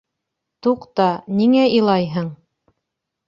Туҡта, 0.67 1.05
ниңә 1.41 1.65
илайһың? 1.81 2.31